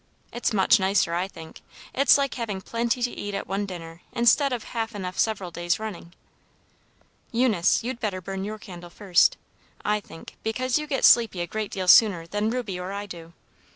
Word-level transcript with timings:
It's 0.33 0.51
much 0.51 0.79
nicer, 0.79 1.13
I 1.13 1.27
think. 1.27 1.61
It's 1.93 2.17
like 2.17 2.33
having 2.33 2.59
plenty 2.59 3.03
to 3.03 3.11
eat 3.11 3.35
at 3.35 3.45
one 3.45 3.67
dinner, 3.67 4.01
instead 4.13 4.51
of 4.51 4.63
half 4.63 4.95
enough 4.95 5.19
several 5.19 5.51
days 5.51 5.77
running. 5.79 6.13
Eunice, 7.31 7.83
you'd 7.83 7.99
better 7.99 8.19
burn 8.19 8.43
your 8.43 8.57
candle 8.57 8.89
first, 8.89 9.37
I 9.85 9.99
think, 9.99 10.37
because 10.41 10.79
you 10.79 10.87
get 10.87 11.05
sleepy 11.05 11.39
a 11.41 11.45
great 11.45 11.69
deal 11.69 11.87
sooner 11.87 12.25
than 12.25 12.49
Reuby 12.49 12.79
or 12.79 12.91
I 12.91 13.05
do. 13.05 13.33